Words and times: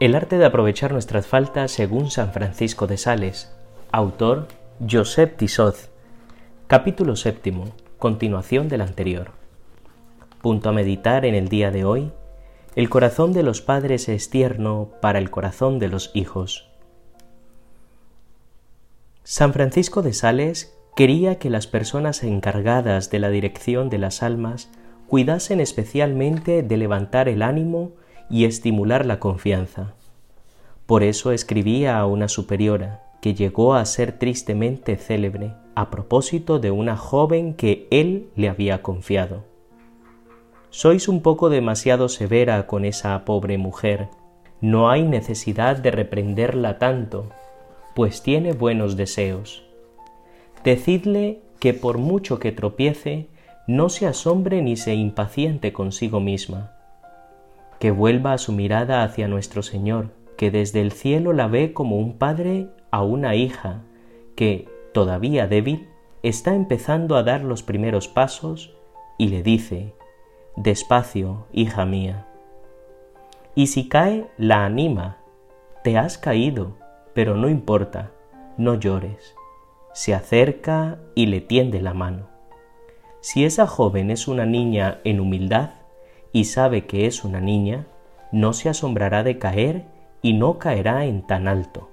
El 0.00 0.16
arte 0.16 0.38
de 0.38 0.44
aprovechar 0.44 0.92
nuestras 0.92 1.28
faltas 1.28 1.70
según 1.70 2.10
San 2.10 2.32
Francisco 2.32 2.88
de 2.88 2.96
Sales. 2.96 3.54
Autor 3.92 4.48
Josep 4.90 5.36
Tisot. 5.36 5.76
Capítulo 6.66 7.14
séptimo. 7.14 7.66
Continuación 7.98 8.68
del 8.68 8.80
anterior. 8.80 9.30
Punto 10.42 10.70
a 10.70 10.72
meditar 10.72 11.24
en 11.24 11.36
el 11.36 11.48
día 11.48 11.70
de 11.70 11.84
hoy. 11.84 12.10
El 12.74 12.90
corazón 12.90 13.32
de 13.32 13.44
los 13.44 13.62
padres 13.62 14.08
es 14.08 14.30
tierno 14.30 14.90
para 15.00 15.20
el 15.20 15.30
corazón 15.30 15.78
de 15.78 15.86
los 15.86 16.10
hijos. 16.12 16.68
San 19.22 19.52
Francisco 19.52 20.02
de 20.02 20.12
Sales 20.12 20.76
quería 20.96 21.38
que 21.38 21.50
las 21.50 21.68
personas 21.68 22.24
encargadas 22.24 23.10
de 23.10 23.20
la 23.20 23.30
dirección 23.30 23.90
de 23.90 23.98
las 23.98 24.24
almas 24.24 24.70
cuidasen 25.06 25.60
especialmente 25.60 26.64
de 26.64 26.76
levantar 26.76 27.28
el 27.28 27.42
ánimo 27.42 27.92
y 28.30 28.44
estimular 28.44 29.06
la 29.06 29.18
confianza. 29.18 29.94
Por 30.86 31.02
eso 31.02 31.32
escribía 31.32 31.98
a 31.98 32.06
una 32.06 32.28
superiora, 32.28 33.02
que 33.20 33.34
llegó 33.34 33.74
a 33.74 33.84
ser 33.86 34.18
tristemente 34.18 34.96
célebre, 34.96 35.54
a 35.74 35.90
propósito 35.90 36.58
de 36.58 36.70
una 36.70 36.96
joven 36.96 37.54
que 37.54 37.88
él 37.90 38.28
le 38.36 38.48
había 38.48 38.82
confiado. 38.82 39.44
Sois 40.70 41.08
un 41.08 41.22
poco 41.22 41.50
demasiado 41.50 42.08
severa 42.08 42.66
con 42.66 42.84
esa 42.84 43.24
pobre 43.24 43.58
mujer. 43.58 44.08
No 44.60 44.90
hay 44.90 45.04
necesidad 45.04 45.76
de 45.76 45.90
reprenderla 45.90 46.78
tanto, 46.78 47.30
pues 47.94 48.22
tiene 48.22 48.52
buenos 48.52 48.96
deseos. 48.96 49.64
Decidle 50.64 51.40
que 51.60 51.74
por 51.74 51.98
mucho 51.98 52.38
que 52.38 52.52
tropiece, 52.52 53.28
no 53.66 53.88
se 53.88 54.06
asombre 54.06 54.60
ni 54.60 54.76
se 54.76 54.94
impaciente 54.94 55.72
consigo 55.72 56.20
misma, 56.20 56.72
que 57.78 57.90
vuelva 57.90 58.38
su 58.38 58.52
mirada 58.52 59.02
hacia 59.02 59.28
nuestro 59.28 59.62
Señor, 59.62 60.10
que 60.36 60.50
desde 60.50 60.80
el 60.80 60.92
cielo 60.92 61.32
la 61.32 61.46
ve 61.46 61.72
como 61.72 61.98
un 61.98 62.18
padre 62.18 62.68
a 62.90 63.02
una 63.02 63.34
hija, 63.34 63.82
que, 64.36 64.68
todavía 64.92 65.46
débil, 65.46 65.88
está 66.22 66.54
empezando 66.54 67.16
a 67.16 67.22
dar 67.22 67.42
los 67.42 67.62
primeros 67.62 68.08
pasos 68.08 68.74
y 69.18 69.28
le 69.28 69.42
dice, 69.42 69.94
Despacio, 70.56 71.46
hija 71.52 71.84
mía. 71.84 72.26
Y 73.54 73.68
si 73.68 73.88
cae, 73.88 74.26
la 74.36 74.64
anima, 74.64 75.18
te 75.82 75.98
has 75.98 76.18
caído, 76.18 76.76
pero 77.12 77.36
no 77.36 77.48
importa, 77.48 78.12
no 78.56 78.74
llores. 78.74 79.34
Se 79.92 80.14
acerca 80.14 80.98
y 81.14 81.26
le 81.26 81.40
tiende 81.40 81.80
la 81.80 81.94
mano. 81.94 82.28
Si 83.20 83.44
esa 83.44 83.66
joven 83.66 84.10
es 84.10 84.28
una 84.28 84.44
niña 84.44 85.00
en 85.04 85.20
humildad 85.20 85.70
y 86.34 86.46
sabe 86.46 86.84
que 86.84 87.06
es 87.06 87.24
una 87.24 87.40
niña, 87.40 87.86
no 88.32 88.52
se 88.52 88.68
asombrará 88.68 89.22
de 89.22 89.38
caer 89.38 89.84
y 90.20 90.32
no 90.32 90.58
caerá 90.58 91.04
en 91.04 91.22
tan 91.22 91.46
alto. 91.46 91.90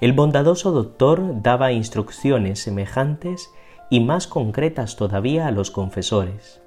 El 0.00 0.14
bondadoso 0.14 0.72
doctor 0.72 1.42
daba 1.42 1.72
instrucciones 1.72 2.58
semejantes 2.58 3.50
y 3.90 4.00
más 4.00 4.26
concretas 4.26 4.96
todavía 4.96 5.46
a 5.46 5.50
los 5.50 5.70
confesores. 5.70 6.62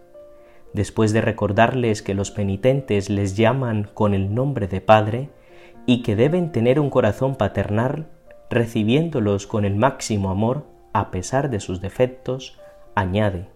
Después 0.73 1.11
de 1.11 1.21
recordarles 1.21 2.03
que 2.03 2.13
los 2.13 2.29
penitentes 2.29 3.09
les 3.09 3.35
llaman 3.35 3.89
con 3.95 4.13
el 4.13 4.35
nombre 4.35 4.67
de 4.67 4.79
Padre 4.79 5.31
y 5.87 6.03
que 6.03 6.15
deben 6.15 6.51
tener 6.51 6.79
un 6.79 6.91
corazón 6.91 7.35
paternal, 7.35 8.05
recibiéndolos 8.51 9.47
con 9.47 9.65
el 9.65 9.75
máximo 9.75 10.29
amor 10.29 10.67
a 10.93 11.09
pesar 11.09 11.49
de 11.49 11.59
sus 11.59 11.81
defectos, 11.81 12.59
añade, 12.93 13.47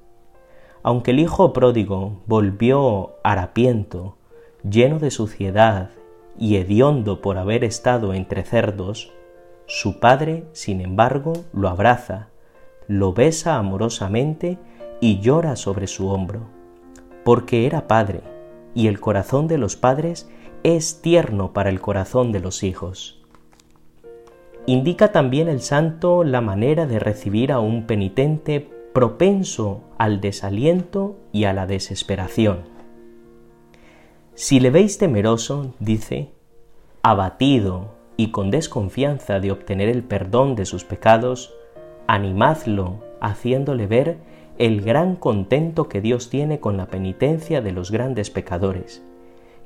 aunque 0.83 1.11
el 1.11 1.19
hijo 1.19 1.53
pródigo 1.53 2.21
volvió 2.27 3.13
harapiento, 3.23 4.17
lleno 4.69 4.99
de 4.99 5.11
suciedad 5.11 5.91
y 6.37 6.57
hediondo 6.57 7.21
por 7.21 7.37
haber 7.37 7.63
estado 7.63 8.13
entre 8.13 8.43
cerdos, 8.43 9.11
su 9.65 9.99
padre, 9.99 10.43
sin 10.51 10.81
embargo, 10.81 11.33
lo 11.53 11.69
abraza, 11.69 12.27
lo 12.87 13.13
besa 13.13 13.55
amorosamente 13.55 14.57
y 14.99 15.21
llora 15.21 15.55
sobre 15.55 15.87
su 15.87 16.09
hombro, 16.09 16.41
porque 17.23 17.65
era 17.65 17.87
padre, 17.87 18.21
y 18.75 18.87
el 18.87 18.99
corazón 18.99 19.47
de 19.47 19.57
los 19.57 19.77
padres 19.77 20.29
es 20.63 21.01
tierno 21.01 21.53
para 21.53 21.69
el 21.69 21.79
corazón 21.79 22.33
de 22.33 22.41
los 22.41 22.63
hijos. 22.63 23.21
Indica 24.65 25.11
también 25.11 25.47
el 25.47 25.61
santo 25.61 26.23
la 26.23 26.41
manera 26.41 26.87
de 26.87 26.99
recibir 26.99 27.51
a 27.51 27.59
un 27.59 27.85
penitente 27.85 28.69
propenso 28.93 29.81
al 29.97 30.21
desaliento 30.21 31.15
y 31.31 31.45
a 31.45 31.53
la 31.53 31.65
desesperación. 31.65 32.59
Si 34.35 34.59
le 34.59 34.69
veis 34.69 34.99
temeroso, 34.99 35.73
dice, 35.79 36.31
abatido 37.01 37.95
y 38.17 38.29
con 38.29 38.51
desconfianza 38.51 39.39
de 39.39 39.51
obtener 39.51 39.89
el 39.89 40.03
perdón 40.03 40.55
de 40.55 40.65
sus 40.65 40.83
pecados, 40.83 41.53
animadlo 42.05 43.03
haciéndole 43.19 43.87
ver 43.87 44.17
el 44.59 44.81
gran 44.81 45.15
contento 45.15 45.89
que 45.89 45.99
Dios 45.99 46.29
tiene 46.29 46.59
con 46.59 46.77
la 46.77 46.87
penitencia 46.87 47.61
de 47.61 47.71
los 47.71 47.89
grandes 47.89 48.29
pecadores, 48.29 49.03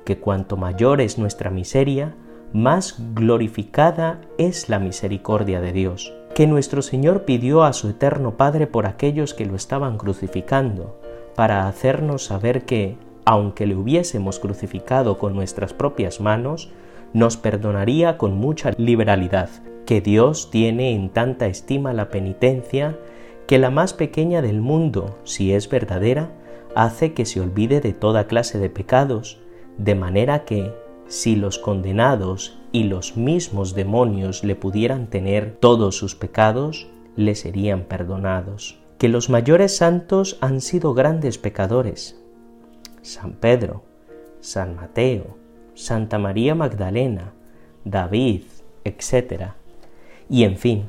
que 0.06 0.18
cuanto 0.18 0.56
mayor 0.56 1.02
es 1.02 1.18
nuestra 1.18 1.50
miseria, 1.50 2.16
más 2.54 2.96
glorificada 3.14 4.22
es 4.38 4.70
la 4.70 4.80
misericordia 4.80 5.60
de 5.60 5.74
Dios 5.74 6.14
que 6.38 6.46
nuestro 6.46 6.84
Señor 6.84 7.26
pidió 7.26 7.64
a 7.64 7.74
su 7.74 7.90
eterno 7.90 8.38
Padre 8.38 8.68
por 8.68 8.86
aquellos 8.86 9.34
que 9.34 9.48
lo 9.48 9.56
estaban 9.56 9.98
crucificando, 9.98 11.02
para 11.34 11.68
hacernos 11.68 12.26
saber 12.26 12.64
que, 12.64 12.96
aunque 13.26 13.66
le 13.66 13.76
hubiésemos 13.76 14.38
crucificado 14.38 15.18
con 15.18 15.34
nuestras 15.34 15.74
propias 15.74 16.22
manos, 16.22 16.70
nos 17.12 17.38
perdonaría 17.38 18.20
con 18.20 18.38
mucha 18.38 18.70
liberalidad, 18.78 19.50
que 19.88 20.00
Dios 20.00 20.52
tiene 20.52 20.92
en 20.92 21.10
tanta 21.10 21.48
estima 21.48 21.92
la 21.92 22.10
penitencia 22.12 23.00
que 23.48 23.58
la 23.58 23.72
más 23.72 23.94
pequeña 23.94 24.44
del 24.44 24.62
mundo, 24.62 25.18
si 25.24 25.54
es 25.54 25.68
verdadera, 25.68 26.30
hace 26.76 27.14
que 27.14 27.26
se 27.26 27.42
olvide 27.42 27.82
de 27.82 27.94
toda 27.94 28.28
clase 28.28 28.60
de 28.60 28.70
pecados, 28.70 29.40
de 29.80 29.96
manera 29.96 30.46
que, 30.46 30.72
si 31.08 31.36
los 31.36 31.58
condenados 31.58 32.60
y 32.78 32.84
los 32.84 33.18
mismos 33.18 33.74
demonios 33.74 34.44
le 34.44 34.56
pudieran 34.56 35.08
tener 35.08 35.58
todos 35.60 35.98
sus 35.98 36.14
pecados, 36.14 36.86
le 37.16 37.34
serían 37.34 37.86
perdonados. 37.86 38.78
Que 39.00 39.10
los 39.10 39.32
mayores 39.32 39.76
santos 39.76 40.38
han 40.42 40.62
sido 40.62 40.94
grandes 40.94 41.40
pecadores. 41.40 42.22
San 43.02 43.34
Pedro, 43.34 43.82
San 44.42 44.76
Mateo, 44.76 45.38
Santa 45.74 46.20
María 46.20 46.54
Magdalena, 46.54 47.34
David, 47.84 48.44
etc. 48.84 49.54
Y 50.30 50.44
en 50.44 50.56
fin, 50.56 50.84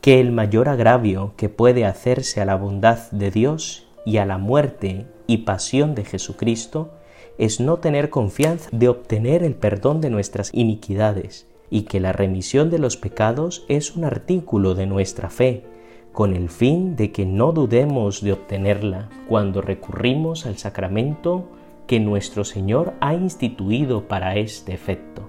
que 0.00 0.20
el 0.20 0.30
mayor 0.30 0.68
agravio 0.68 1.32
que 1.36 1.48
puede 1.48 1.84
hacerse 1.84 2.40
a 2.40 2.44
la 2.44 2.54
bondad 2.54 3.10
de 3.10 3.32
Dios 3.32 3.88
y 4.06 4.18
a 4.18 4.24
la 4.24 4.38
muerte 4.38 5.06
y 5.26 5.38
pasión 5.38 5.96
de 5.96 6.04
Jesucristo 6.04 6.92
es 7.38 7.60
no 7.60 7.78
tener 7.78 8.10
confianza 8.10 8.68
de 8.72 8.88
obtener 8.88 9.42
el 9.42 9.54
perdón 9.54 10.00
de 10.00 10.10
nuestras 10.10 10.50
iniquidades 10.52 11.46
y 11.70 11.82
que 11.82 12.00
la 12.00 12.12
remisión 12.12 12.70
de 12.70 12.78
los 12.78 12.96
pecados 12.96 13.64
es 13.68 13.96
un 13.96 14.04
artículo 14.04 14.74
de 14.74 14.86
nuestra 14.86 15.30
fe, 15.30 15.64
con 16.12 16.34
el 16.34 16.50
fin 16.50 16.96
de 16.96 17.10
que 17.12 17.24
no 17.24 17.52
dudemos 17.52 18.20
de 18.20 18.32
obtenerla 18.32 19.08
cuando 19.28 19.62
recurrimos 19.62 20.44
al 20.44 20.58
sacramento 20.58 21.48
que 21.86 22.00
nuestro 22.00 22.44
Señor 22.44 22.92
ha 23.00 23.14
instituido 23.14 24.06
para 24.06 24.36
este 24.36 24.74
efecto, 24.74 25.26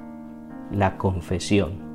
la 0.71 0.97
confesión. 0.97 1.92